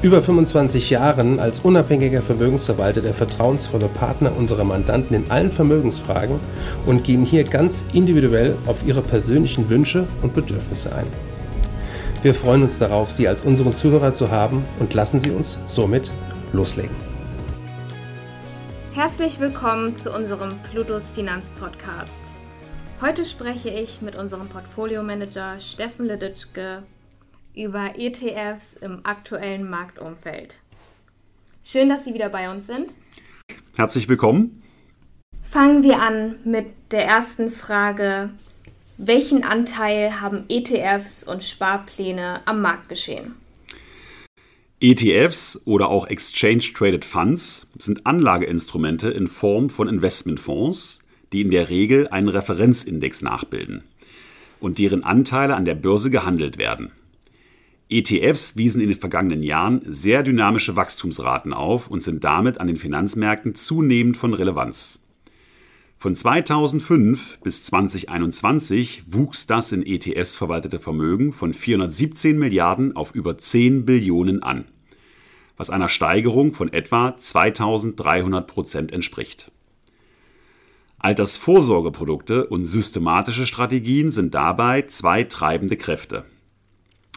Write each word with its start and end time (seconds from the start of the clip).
über 0.00 0.22
25 0.22 0.90
Jahren 0.90 1.40
als 1.40 1.60
unabhängiger 1.60 2.22
Vermögensverwalter 2.22 3.00
der 3.00 3.14
vertrauensvolle 3.14 3.88
Partner 3.88 4.36
unserer 4.36 4.62
Mandanten 4.62 5.16
in 5.16 5.30
allen 5.30 5.50
Vermögensfragen 5.50 6.38
und 6.86 7.02
gehen 7.02 7.24
hier 7.24 7.42
ganz 7.42 7.86
individuell 7.92 8.56
auf 8.66 8.86
ihre 8.86 9.02
persönlichen 9.02 9.68
Wünsche 9.68 10.06
und 10.22 10.34
Bedürfnisse 10.34 10.94
ein. 10.94 11.08
Wir 12.22 12.32
freuen 12.34 12.62
uns 12.62 12.78
darauf, 12.78 13.10
Sie 13.10 13.26
als 13.26 13.42
unseren 13.42 13.74
Zuhörer 13.74 14.14
zu 14.14 14.30
haben 14.30 14.64
und 14.78 14.94
lassen 14.94 15.18
Sie 15.18 15.30
uns 15.30 15.58
somit 15.66 16.12
loslegen. 16.52 16.94
Herzlich 18.92 19.40
willkommen 19.40 19.96
zu 19.96 20.12
unserem 20.12 20.58
Plutos 20.70 21.10
Finanz 21.10 21.52
Podcast. 21.52 22.26
Heute 23.00 23.24
spreche 23.24 23.70
ich 23.70 24.00
mit 24.00 24.16
unserem 24.16 24.48
Portfolio-Manager 24.48 25.58
Steffen 25.58 26.06
Leditschke 26.06 26.82
über 27.58 27.98
ETFs 27.98 28.74
im 28.74 29.00
aktuellen 29.04 29.68
Marktumfeld. 29.68 30.60
Schön, 31.64 31.88
dass 31.88 32.04
Sie 32.04 32.14
wieder 32.14 32.28
bei 32.28 32.50
uns 32.50 32.66
sind. 32.66 32.94
Herzlich 33.76 34.08
willkommen. 34.08 34.62
Fangen 35.42 35.82
wir 35.82 36.00
an 36.00 36.36
mit 36.44 36.66
der 36.92 37.04
ersten 37.04 37.50
Frage. 37.50 38.30
Welchen 38.96 39.44
Anteil 39.44 40.20
haben 40.20 40.44
ETFs 40.48 41.24
und 41.24 41.42
Sparpläne 41.42 42.40
am 42.46 42.62
Marktgeschehen? 42.62 43.34
ETFs 44.80 45.62
oder 45.66 45.88
auch 45.88 46.06
Exchange 46.06 46.72
Traded 46.74 47.04
Funds 47.04 47.70
sind 47.78 48.06
Anlageinstrumente 48.06 49.10
in 49.10 49.26
Form 49.26 49.70
von 49.70 49.88
Investmentfonds, 49.88 51.00
die 51.32 51.42
in 51.42 51.50
der 51.50 51.68
Regel 51.68 52.08
einen 52.08 52.28
Referenzindex 52.28 53.22
nachbilden 53.22 53.82
und 54.60 54.78
deren 54.78 55.04
Anteile 55.04 55.56
an 55.56 55.64
der 55.64 55.74
Börse 55.74 56.10
gehandelt 56.10 56.58
werden. 56.58 56.92
ETFs 57.90 58.56
wiesen 58.56 58.82
in 58.82 58.90
den 58.90 58.98
vergangenen 58.98 59.42
Jahren 59.42 59.80
sehr 59.84 60.22
dynamische 60.22 60.76
Wachstumsraten 60.76 61.54
auf 61.54 61.88
und 61.88 62.02
sind 62.02 62.22
damit 62.22 62.60
an 62.60 62.66
den 62.66 62.76
Finanzmärkten 62.76 63.54
zunehmend 63.54 64.16
von 64.16 64.34
Relevanz. 64.34 65.06
Von 65.96 66.14
2005 66.14 67.38
bis 67.42 67.64
2021 67.64 69.04
wuchs 69.10 69.46
das 69.46 69.72
in 69.72 69.84
ETFs 69.84 70.36
verwaltete 70.36 70.78
Vermögen 70.78 71.32
von 71.32 71.52
417 71.52 72.38
Milliarden 72.38 72.94
auf 72.94 73.14
über 73.14 73.36
10 73.36 73.84
Billionen 73.84 74.42
an, 74.42 74.66
was 75.56 75.70
einer 75.70 75.88
Steigerung 75.88 76.52
von 76.52 76.72
etwa 76.72 77.16
2300 77.16 78.46
Prozent 78.46 78.92
entspricht. 78.92 79.50
Altersvorsorgeprodukte 80.98 82.46
und 82.46 82.64
systematische 82.64 83.46
Strategien 83.46 84.10
sind 84.10 84.34
dabei 84.34 84.82
zwei 84.82 85.24
treibende 85.24 85.76
Kräfte. 85.76 86.24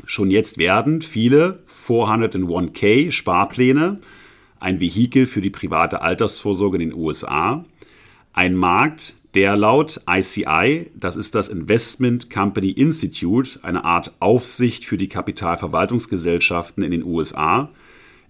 Schon 0.06 0.32
jetzt 0.32 0.58
werden 0.58 1.02
viele 1.02 1.64
401k 1.86 3.12
Sparpläne 3.12 4.00
ein 4.62 4.80
Vehikel 4.80 5.26
für 5.26 5.42
die 5.42 5.50
private 5.50 6.02
Altersvorsorge 6.02 6.78
in 6.78 6.90
den 6.90 6.98
USA, 6.98 7.66
ein 8.32 8.56
Markt, 8.56 9.16
der 9.34 9.58
laut 9.58 10.02
ICI, 10.10 10.92
das 10.96 11.16
ist 11.16 11.36
das 11.36 11.50
Investment 11.50 12.30
Company 12.30 12.70
Institute, 12.70 13.60
eine 13.64 13.84
Art 13.84 14.14
Aufsicht 14.20 14.86
für 14.86 14.98
die 14.98 15.10
Kapitalverwaltungsgesellschaften 15.10 16.84
in 16.84 16.92
den 16.92 17.04
USA, 17.04 17.72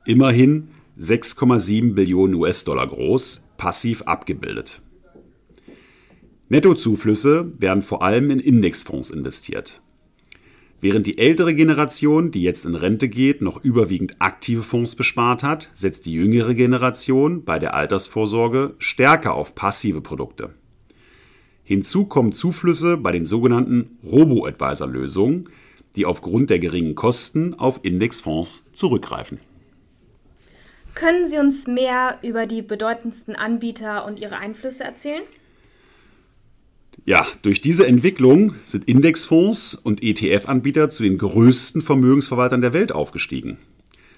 immerhin 0.06 0.70
6,7 1.00 1.96
Billionen 1.96 2.36
US-Dollar 2.36 2.88
groß, 2.88 3.50
passiv 3.58 4.04
abgebildet. 4.04 4.82
Nettozuflüsse 6.50 7.52
werden 7.60 7.82
vor 7.82 8.04
allem 8.04 8.30
in 8.30 8.40
Indexfonds 8.40 9.10
investiert. 9.10 9.82
Während 10.82 11.06
die 11.06 11.20
ältere 11.20 11.54
Generation, 11.54 12.32
die 12.32 12.42
jetzt 12.42 12.66
in 12.66 12.74
Rente 12.74 13.08
geht, 13.08 13.44
noch 13.44 13.64
überwiegend 13.64 14.16
aktive 14.18 14.64
Fonds 14.64 14.96
bespart 14.96 15.44
hat, 15.44 15.70
setzt 15.76 16.08
die 16.08 16.14
jüngere 16.14 16.56
Generation 16.56 17.44
bei 17.44 17.60
der 17.60 17.76
Altersvorsorge 17.76 18.74
stärker 18.80 19.36
auf 19.36 19.54
passive 19.54 20.02
Produkte. 20.02 20.56
Hinzu 21.64 22.06
kommen 22.06 22.32
Zuflüsse 22.32 22.98
bei 22.98 23.12
den 23.12 23.26
sogenannten 23.26 24.00
Robo-Advisor-Lösungen, 24.04 25.46
die 25.96 26.08
aufgrund 26.08 26.50
der 26.50 26.58
geringen 26.58 26.96
Kosten 26.96 27.54
auf 27.54 27.82
Indexfonds 27.84 28.72
zurückgreifen. 28.74 29.40
Können 30.96 31.30
Sie 31.30 31.38
uns 31.38 31.68
mehr 31.68 32.18
über 32.24 32.48
die 32.48 32.64
bedeutendsten 32.64 33.36
Anbieter 33.36 34.06
und 34.06 34.20
ihre 34.20 34.38
Einflüsse 34.38 34.84
erzählen? 34.84 35.24
Ja, 37.04 37.26
durch 37.42 37.62
diese 37.62 37.88
Entwicklung 37.88 38.54
sind 38.64 38.88
Indexfonds 38.88 39.74
und 39.74 40.04
ETF-Anbieter 40.04 40.90
zu 40.90 41.02
den 41.02 41.18
größten 41.18 41.82
Vermögensverwaltern 41.82 42.62
der 42.62 42.74
Welt 42.74 42.92
aufgestiegen, 42.92 43.58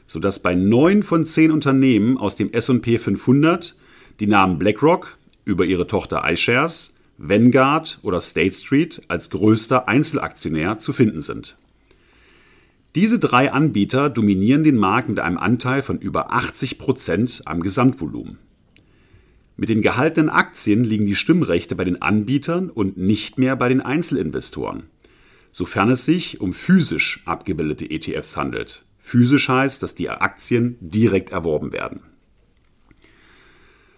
sodass 0.05 0.41
bei 0.41 0.53
neun 0.53 1.01
von 1.01 1.25
zehn 1.25 1.51
Unternehmen 1.51 2.17
aus 2.17 2.35
dem 2.35 2.51
S&P 2.51 2.97
500 2.97 3.77
die 4.19 4.27
Namen 4.27 4.59
BlackRock 4.59 5.17
über 5.45 5.63
ihre 5.63 5.87
Tochter 5.87 6.23
iShares, 6.29 6.97
Vanguard 7.17 7.99
oder 8.01 8.19
State 8.19 8.53
Street 8.53 9.01
als 9.07 9.29
größter 9.29 9.87
Einzelaktionär 9.87 10.77
zu 10.77 10.91
finden 10.91 11.21
sind. 11.21 11.57
Diese 12.95 13.17
drei 13.17 13.51
Anbieter 13.51 14.09
dominieren 14.09 14.63
den 14.65 14.75
Markt 14.77 15.07
mit 15.07 15.19
einem 15.19 15.37
Anteil 15.37 15.81
von 15.81 15.99
über 15.99 16.33
80 16.33 16.77
Prozent 16.77 17.43
am 17.45 17.61
Gesamtvolumen. 17.61 18.39
Mit 19.55 19.69
den 19.69 19.81
gehaltenen 19.81 20.29
Aktien 20.29 20.83
liegen 20.83 21.05
die 21.05 21.15
Stimmrechte 21.15 21.75
bei 21.75 21.83
den 21.83 22.01
Anbietern 22.01 22.69
und 22.69 22.97
nicht 22.97 23.37
mehr 23.37 23.55
bei 23.55 23.69
den 23.69 23.81
Einzelinvestoren, 23.81 24.83
sofern 25.51 25.91
es 25.91 26.05
sich 26.05 26.41
um 26.41 26.53
physisch 26.53 27.21
abgebildete 27.25 27.89
ETFs 27.89 28.35
handelt. 28.35 28.83
Physisch 28.97 29.49
heißt, 29.49 29.83
dass 29.83 29.95
die 29.95 30.09
Aktien 30.09 30.77
direkt 30.79 31.29
erworben 31.31 31.71
werden. 31.71 32.01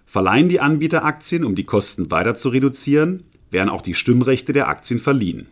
Verleihen 0.06 0.50
die 0.50 0.60
Anbieter 0.60 1.06
Aktien, 1.06 1.44
um 1.46 1.56
die 1.56 1.64
Kosten 1.64 2.12
weiter 2.12 2.36
zu 2.36 2.50
reduzieren, 2.50 3.24
werden 3.52 3.70
auch 3.70 3.82
die 3.82 3.94
Stimmrechte 3.94 4.52
der 4.52 4.68
Aktien 4.68 5.00
verliehen. 5.00 5.48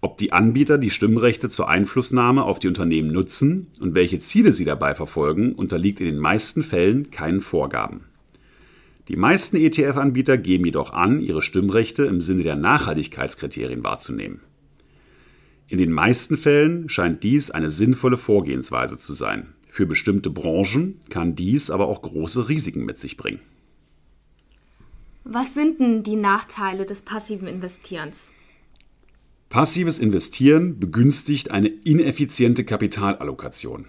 Ob 0.00 0.18
die 0.18 0.32
Anbieter 0.32 0.76
die 0.76 0.90
Stimmrechte 0.90 1.48
zur 1.48 1.68
Einflussnahme 1.68 2.44
auf 2.44 2.58
die 2.58 2.68
Unternehmen 2.68 3.10
nutzen 3.10 3.68
und 3.80 3.94
welche 3.94 4.18
Ziele 4.18 4.52
sie 4.52 4.64
dabei 4.64 4.94
verfolgen, 4.94 5.54
unterliegt 5.54 5.98
in 6.00 6.06
den 6.06 6.18
meisten 6.18 6.62
Fällen 6.62 7.10
keinen 7.10 7.40
Vorgaben. 7.40 8.04
Die 9.08 9.16
meisten 9.16 9.56
ETF-Anbieter 9.56 10.38
geben 10.38 10.64
jedoch 10.64 10.92
an, 10.92 11.20
ihre 11.20 11.42
Stimmrechte 11.42 12.04
im 12.04 12.22
Sinne 12.22 12.42
der 12.42 12.56
Nachhaltigkeitskriterien 12.56 13.84
wahrzunehmen. 13.84 14.40
In 15.68 15.78
den 15.78 15.92
meisten 15.92 16.38
Fällen 16.38 16.88
scheint 16.88 17.22
dies 17.22 17.50
eine 17.50 17.70
sinnvolle 17.70 18.16
Vorgehensweise 18.16 18.96
zu 18.96 19.12
sein. 19.12 19.54
Für 19.68 19.86
bestimmte 19.86 20.30
Branchen 20.30 21.00
kann 21.10 21.34
dies 21.34 21.70
aber 21.70 21.88
auch 21.88 22.00
große 22.00 22.48
Risiken 22.48 22.84
mit 22.84 22.98
sich 22.98 23.16
bringen. 23.16 23.40
Was 25.24 25.54
sind 25.54 25.80
denn 25.80 26.02
die 26.02 26.16
Nachteile 26.16 26.84
des 26.84 27.02
passiven 27.02 27.48
Investierens? 27.48 28.34
Passives 29.48 29.98
Investieren 29.98 30.78
begünstigt 30.78 31.50
eine 31.50 31.68
ineffiziente 31.68 32.64
Kapitalallokation. 32.64 33.86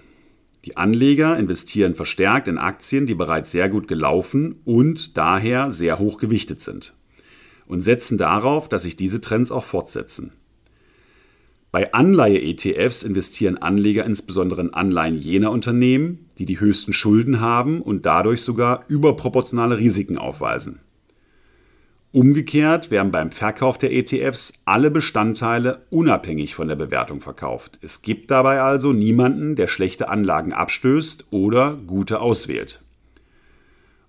Die 0.65 0.77
Anleger 0.77 1.37
investieren 1.37 1.93
verstärkt 1.93 2.47
in 2.47 2.57
Aktien, 2.57 3.05
die 3.05 3.13
bereits 3.13 3.51
sehr 3.51 3.69
gut 3.69 3.87
gelaufen 3.87 4.61
und 4.65 5.15
daher 5.15 5.69
sehr 5.69 5.99
hoch 5.99 6.17
gewichtet 6.17 6.59
sind 6.59 6.95
und 7.67 7.81
setzen 7.81 8.17
darauf, 8.17 8.67
dass 8.67 8.83
sich 8.83 8.95
diese 8.95 9.21
Trends 9.21 9.51
auch 9.51 9.63
fortsetzen. 9.63 10.31
Bei 11.71 11.93
Anleihe-ETFs 11.93 13.03
investieren 13.03 13.57
Anleger 13.57 14.05
insbesondere 14.05 14.61
in 14.61 14.73
Anleihen 14.73 15.17
jener 15.17 15.51
Unternehmen, 15.51 16.25
die 16.37 16.45
die 16.45 16.59
höchsten 16.59 16.93
Schulden 16.93 17.41
haben 17.41 17.81
und 17.81 18.05
dadurch 18.05 18.41
sogar 18.41 18.85
überproportionale 18.87 19.77
Risiken 19.77 20.17
aufweisen. 20.17 20.79
Umgekehrt 22.15 22.91
werden 22.91 23.11
beim 23.11 23.29
Verkauf 23.33 23.77
der 23.77 23.91
ETFs 23.91 24.61
alle 24.63 24.89
Bestandteile 24.89 25.81
unabhängig 25.89 26.55
von 26.55 26.69
der 26.69 26.77
Bewertung 26.77 27.19
verkauft. 27.19 27.77
Es 27.81 28.03
gibt 28.03 28.31
dabei 28.31 28.61
also 28.61 28.93
niemanden, 28.93 29.57
der 29.57 29.67
schlechte 29.67 30.07
Anlagen 30.07 30.53
abstößt 30.53 31.25
oder 31.31 31.75
gute 31.75 32.21
auswählt. 32.21 32.79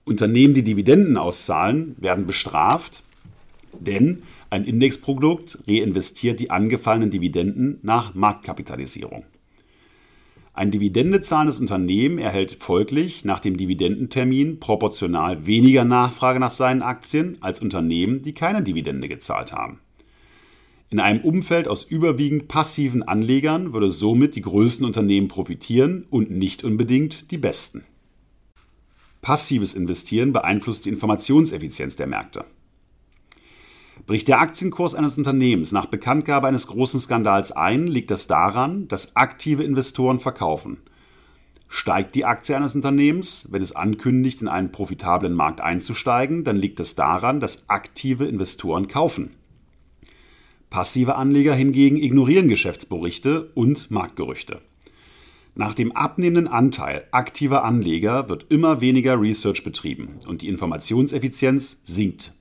Unternehmen, 0.05 0.55
die 0.55 0.63
Dividenden 0.63 1.17
auszahlen, 1.17 1.97
werden 1.99 2.29
bestraft, 2.29 3.03
denn 3.73 4.23
ein 4.51 4.65
Indexprodukt 4.65 5.59
reinvestiert 5.67 6.39
die 6.39 6.51
angefallenen 6.51 7.11
Dividenden 7.11 7.81
nach 7.83 8.15
Marktkapitalisierung. 8.15 9.25
Ein 10.57 10.71
dividendezahlendes 10.71 11.61
Unternehmen 11.61 12.17
erhält 12.17 12.63
folglich 12.63 13.27
nach 13.27 13.41
dem 13.41 13.59
Dividendentermin 13.59 14.59
proportional 14.59 15.45
weniger 15.45 15.85
Nachfrage 15.85 16.41
nach 16.41 16.51
seinen 16.51 16.81
Aktien 16.81 17.37
als 17.43 17.61
Unternehmen, 17.61 18.23
die 18.23 18.33
keine 18.33 18.63
Dividende 18.63 19.07
gezahlt 19.07 19.53
haben. 19.53 19.81
In 20.89 20.99
einem 20.99 21.21
Umfeld 21.21 21.69
aus 21.69 21.85
überwiegend 21.85 22.49
passiven 22.49 23.03
Anlegern 23.03 23.75
würde 23.75 23.91
somit 23.91 24.35
die 24.35 24.41
größten 24.41 24.87
Unternehmen 24.87 25.29
profitieren 25.29 26.07
und 26.09 26.31
nicht 26.31 26.65
unbedingt 26.65 27.31
die 27.31 27.39
besten. 27.39 27.85
Passives 29.21 29.75
Investieren 29.75 30.33
beeinflusst 30.33 30.87
die 30.87 30.91
Informationseffizienz 30.91 31.97
der 31.97 32.07
Märkte. 32.07 32.47
Bricht 34.07 34.29
der 34.29 34.41
Aktienkurs 34.41 34.95
eines 34.95 35.19
Unternehmens 35.19 35.73
nach 35.73 35.87
Bekanntgabe 35.87 36.47
eines 36.47 36.69
großen 36.69 37.01
Skandals 37.01 37.51
ein, 37.51 37.89
liegt 37.89 38.13
das 38.13 38.29
daran, 38.29 38.87
dass 38.87 39.17
aktive 39.17 39.65
Investoren 39.65 40.21
verkaufen. 40.21 40.79
Steigt 41.69 42.15
die 42.15 42.25
Aktie 42.25 42.57
eines 42.57 42.77
Unternehmens, 42.77 43.49
wenn 43.51 43.63
es 43.63 43.75
ankündigt, 43.75 44.41
in 44.41 44.47
einen 44.47 44.71
profitablen 44.71 45.35
Markt 45.35 45.61
einzusteigen, 45.61 46.45
dann 46.45 46.55
liegt 46.55 46.79
es 46.79 46.95
daran, 46.95 47.41
dass 47.41 47.69
aktive 47.69 48.27
Investoren 48.27 48.87
kaufen. 48.87 49.33
Passive 50.71 51.17
Anleger 51.17 51.55
hingegen 51.55 51.97
ignorieren 51.97 52.47
Geschäftsberichte 52.47 53.51
und 53.55 53.91
Marktgerüchte. 53.91 54.61
Nach 55.57 55.75
dem 55.75 55.91
abnehmenden 55.91 56.47
Anteil 56.47 57.09
aktiver 57.11 57.65
Anleger 57.65 58.29
wird 58.29 58.47
immer 58.51 58.81
weniger 58.81 59.21
Research 59.21 59.65
betrieben 59.65 60.21
und 60.29 60.43
die 60.43 60.49
Informationseffizienz 60.49 61.83
sinkt. 61.85 62.36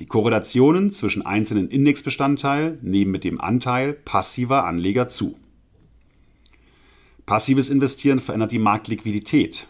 Die 0.00 0.06
Korrelationen 0.06 0.90
zwischen 0.90 1.24
einzelnen 1.24 1.68
Indexbestandteilen 1.68 2.78
nehmen 2.82 3.10
mit 3.10 3.24
dem 3.24 3.40
Anteil 3.40 3.92
passiver 3.92 4.64
Anleger 4.64 5.08
zu. 5.08 5.38
Passives 7.26 7.68
Investieren 7.68 8.20
verändert 8.20 8.52
die 8.52 8.58
Marktliquidität. 8.58 9.66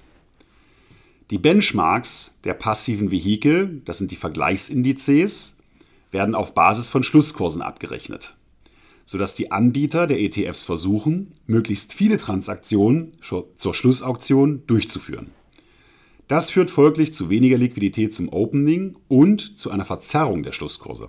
Die 1.31 1.39
Benchmarks 1.39 2.39
der 2.45 2.55
passiven 2.55 3.11
Vehikel, 3.11 3.83
das 3.85 3.99
sind 3.99 4.11
die 4.11 4.17
Vergleichsindizes, 4.17 5.59
werden 6.11 6.35
auf 6.35 6.55
Basis 6.55 6.89
von 6.89 7.03
Schlusskursen 7.03 7.63
abgerechnet 7.63 8.37
sodass 9.09 9.35
die 9.35 9.51
Anbieter 9.51 10.07
der 10.07 10.21
ETFs 10.21 10.67
versuchen, 10.67 11.33
möglichst 11.47 11.95
viele 11.95 12.19
Transaktionen 12.19 13.13
zur 13.23 13.75
Schlussauktion 13.75 14.65
durchzuführen. 14.67 15.31
Das 16.29 16.51
führt 16.51 16.71
folglich 16.71 17.13
zu 17.15 17.31
weniger 17.31 17.59
Liquidität 17.59 18.15
zum 18.15 18.29
Opening 18.29 18.97
und 19.09 19.59
zu 19.59 19.71
einer 19.71 19.85
Verzerrung 19.85 20.43
der 20.43 20.53
Schlusskurse. 20.53 21.09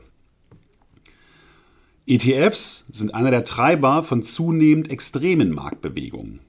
ETFs 2.07 2.85
sind 2.91 3.13
einer 3.13 3.29
der 3.29 3.45
Treiber 3.45 4.03
von 4.03 4.23
zunehmend 4.23 4.89
extremen 4.89 5.51
Marktbewegungen. 5.51 6.39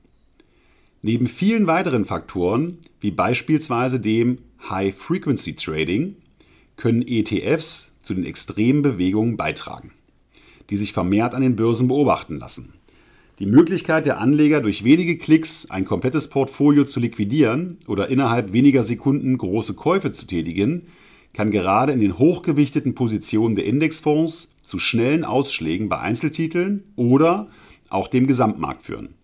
Neben 1.02 1.26
vielen 1.26 1.66
weiteren 1.66 2.04
Faktoren, 2.04 2.78
wie 3.00 3.10
beispielsweise 3.10 4.00
dem 4.00 4.38
High-Frequency 4.68 5.56
Trading, 5.56 6.16
können 6.76 7.02
ETFs 7.02 7.92
zu 8.02 8.14
den 8.14 8.24
extremen 8.24 8.82
Bewegungen 8.82 9.36
beitragen 9.36 9.92
die 10.70 10.76
sich 10.76 10.92
vermehrt 10.92 11.34
an 11.34 11.42
den 11.42 11.56
Börsen 11.56 11.88
beobachten 11.88 12.38
lassen. 12.38 12.72
Die 13.40 13.46
Möglichkeit 13.46 14.04
der 14.04 14.18
Anleger, 14.18 14.60
durch 14.60 14.84
wenige 14.84 15.16
Klicks 15.16 15.70
ein 15.70 15.86
komplettes 15.86 16.28
Portfolio 16.28 16.84
zu 16.84 17.00
liquidieren 17.00 17.78
oder 17.86 18.08
innerhalb 18.08 18.52
weniger 18.52 18.82
Sekunden 18.82 19.38
große 19.38 19.72
Käufe 19.72 20.12
zu 20.12 20.26
tätigen, 20.26 20.88
kann 21.32 21.50
gerade 21.50 21.92
in 21.92 22.00
den 22.00 22.18
hochgewichteten 22.18 22.94
Positionen 22.94 23.54
der 23.54 23.64
Indexfonds 23.64 24.54
zu 24.62 24.78
schnellen 24.78 25.24
Ausschlägen 25.24 25.88
bei 25.88 25.98
Einzeltiteln 25.98 26.84
oder 26.96 27.48
auch 27.88 28.08
dem 28.08 28.26
Gesamtmarkt 28.26 28.82
führen. 28.82 29.14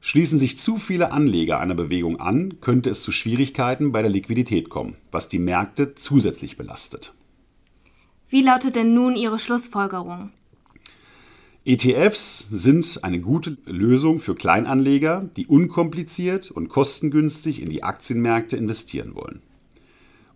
Schließen 0.00 0.40
sich 0.40 0.58
zu 0.58 0.78
viele 0.78 1.12
Anleger 1.12 1.60
einer 1.60 1.76
Bewegung 1.76 2.18
an, 2.18 2.60
könnte 2.60 2.90
es 2.90 3.02
zu 3.02 3.12
Schwierigkeiten 3.12 3.92
bei 3.92 4.02
der 4.02 4.10
Liquidität 4.10 4.70
kommen, 4.70 4.96
was 5.12 5.28
die 5.28 5.38
Märkte 5.38 5.94
zusätzlich 5.94 6.56
belastet. 6.56 7.14
Wie 8.28 8.42
lautet 8.42 8.74
denn 8.74 8.92
nun 8.92 9.14
Ihre 9.14 9.38
Schlussfolgerung? 9.38 10.30
ETFs 11.64 12.48
sind 12.50 12.98
eine 13.02 13.20
gute 13.20 13.56
Lösung 13.66 14.18
für 14.18 14.34
Kleinanleger, 14.34 15.30
die 15.36 15.46
unkompliziert 15.46 16.50
und 16.50 16.68
kostengünstig 16.68 17.62
in 17.62 17.70
die 17.70 17.84
Aktienmärkte 17.84 18.56
investieren 18.56 19.14
wollen. 19.14 19.42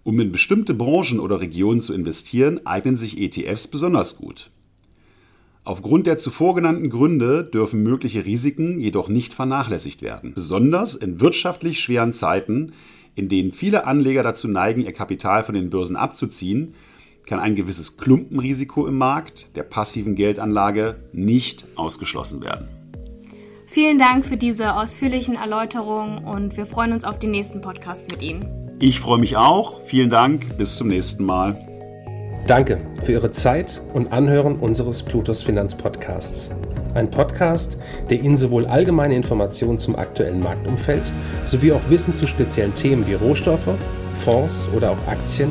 Um 0.05 0.21
in 0.21 0.31
bestimmte 0.31 0.73
Branchen 0.73 1.19
oder 1.19 1.41
Regionen 1.41 1.81
zu 1.81 1.95
investieren, 1.95 2.65
eignen 2.65 2.95
sich 2.95 3.19
ETFs 3.19 3.67
besonders 3.67 4.19
gut. 4.19 4.53
Aufgrund 5.65 6.07
der 6.07 6.17
zuvor 6.17 6.55
genannten 6.55 6.91
Gründe 6.91 7.43
dürfen 7.43 7.83
mögliche 7.83 8.25
Risiken 8.25 8.79
jedoch 8.79 9.09
nicht 9.09 9.35
vernachlässigt 9.35 10.03
werden, 10.03 10.33
besonders 10.33 10.95
in 10.95 11.21
wirtschaftlich 11.21 11.81
schweren 11.81 12.13
Zeiten, 12.13 12.71
in 13.17 13.29
denen 13.29 13.51
viele 13.51 13.85
Anleger 13.85 14.23
dazu 14.23 14.47
neigen, 14.47 14.83
ihr 14.83 14.93
Kapital 14.93 15.43
von 15.43 15.57
den 15.57 15.71
Börsen 15.71 15.97
abzuziehen, 15.97 16.75
kann 17.27 17.41
ein 17.41 17.57
gewisses 17.57 17.97
Klumpenrisiko 17.97 18.87
im 18.87 18.97
Markt 18.97 19.57
der 19.57 19.65
passiven 19.65 20.15
Geldanlage 20.15 20.97
nicht 21.13 21.67
ausgeschlossen 21.75 22.43
werden. 22.43 22.69
Vielen 23.67 23.99
Dank 23.99 24.25
für 24.25 24.37
diese 24.37 24.75
ausführlichen 24.77 25.35
Erläuterungen 25.35 26.25
und 26.25 26.57
wir 26.57 26.67
freuen 26.67 26.93
uns 26.93 27.05
auf 27.05 27.19
den 27.19 27.33
nächsten 27.33 27.61
Podcast 27.61 28.11
mit 28.11 28.23
Ihnen. 28.23 28.47
Ich 28.79 29.01
freue 29.01 29.19
mich 29.19 29.37
auch. 29.37 29.83
Vielen 29.87 30.09
Dank. 30.09 30.57
Bis 30.57 30.77
zum 30.77 30.89
nächsten 30.89 31.25
Mal. 31.25 31.59
Danke 32.47 32.81
für 33.03 33.13
Ihre 33.13 33.33
Zeit 33.33 33.81
und 33.93 34.13
Anhören 34.13 34.57
unseres 34.61 35.03
Plutos 35.03 35.43
Finanzpodcasts. 35.43 36.51
Ein 36.95 37.11
Podcast, 37.11 37.77
der 38.09 38.21
Ihnen 38.21 38.37
sowohl 38.37 38.67
allgemeine 38.67 39.17
Informationen 39.17 39.81
zum 39.81 39.97
aktuellen 39.97 40.41
Marktumfeld 40.41 41.03
sowie 41.45 41.73
auch 41.73 41.91
Wissen 41.91 42.15
zu 42.15 42.29
speziellen 42.29 42.75
Themen 42.77 43.07
wie 43.07 43.15
Rohstoffe, 43.15 43.75
Fonds 44.15 44.69
oder 44.75 44.93
auch 44.93 45.09
Aktien 45.09 45.51